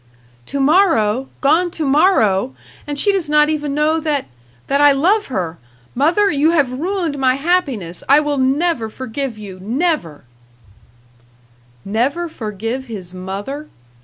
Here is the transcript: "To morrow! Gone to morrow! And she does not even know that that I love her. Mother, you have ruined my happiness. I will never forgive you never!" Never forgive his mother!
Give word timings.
"To 0.47 0.59
morrow! 0.59 1.29
Gone 1.41 1.69
to 1.69 1.85
morrow! 1.85 2.55
And 2.87 2.97
she 2.97 3.11
does 3.11 3.29
not 3.29 3.49
even 3.49 3.75
know 3.75 3.99
that 3.99 4.25
that 4.65 4.81
I 4.81 4.91
love 4.93 5.27
her. 5.27 5.59
Mother, 5.93 6.31
you 6.31 6.49
have 6.49 6.71
ruined 6.73 7.19
my 7.19 7.35
happiness. 7.35 8.03
I 8.09 8.19
will 8.19 8.39
never 8.39 8.89
forgive 8.89 9.37
you 9.37 9.59
never!" 9.59 10.23
Never 11.85 12.27
forgive 12.27 12.87
his 12.87 13.13
mother! 13.13 13.67